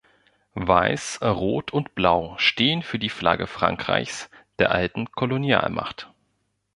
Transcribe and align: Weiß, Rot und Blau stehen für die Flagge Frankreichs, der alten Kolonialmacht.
Weiß, 0.55 1.19
Rot 1.21 1.69
und 1.73 1.93
Blau 1.93 2.33
stehen 2.39 2.81
für 2.81 2.97
die 2.97 3.09
Flagge 3.11 3.45
Frankreichs, 3.45 4.31
der 4.57 4.71
alten 4.71 5.11
Kolonialmacht. 5.11 6.09